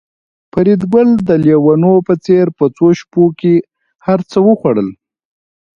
[0.51, 3.55] فریدګل د لېونو په څېر په څو شېبو کې
[4.05, 4.89] هرڅه وخوړل